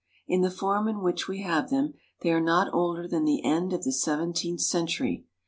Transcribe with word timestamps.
In 0.27 0.41
the 0.41 0.49
form 0.49 0.87
in 0.87 1.01
which 1.01 1.27
we~have 1.27 1.69
them 1.69 1.93
they 2.21 2.31
are 2.31 2.41
not 2.41 2.73
older 2.73 3.07
than 3.07 3.23
the 3.23 3.43
end 3.45 3.71
of 3.71 3.83
the 3.83 3.91
seven 3.93 4.33
teenth 4.33 4.61
century. 4.61 5.25